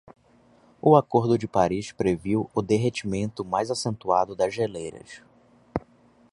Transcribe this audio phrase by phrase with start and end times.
[0.81, 5.21] O Acordo de Paris previu o derretimento mais acentuado das geleiras